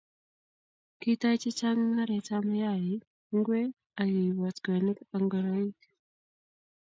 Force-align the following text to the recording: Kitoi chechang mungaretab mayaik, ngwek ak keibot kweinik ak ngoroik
Kitoi 1.01 1.37
chechang 1.41 1.79
mungaretab 1.81 2.43
mayaik, 2.51 3.01
ngwek 3.35 3.71
ak 4.01 4.09
keibot 4.13 4.55
kweinik 4.63 4.99
ak 5.13 5.19
ngoroik 5.25 5.77